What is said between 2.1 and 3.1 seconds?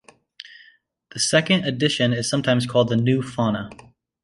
is sometimes called the